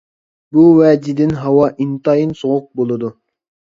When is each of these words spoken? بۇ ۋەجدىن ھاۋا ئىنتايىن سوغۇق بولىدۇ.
بۇ 0.55 0.61
ۋەجدىن 0.77 1.37
ھاۋا 1.41 1.67
ئىنتايىن 1.85 2.33
سوغۇق 2.43 2.67
بولىدۇ. 2.81 3.13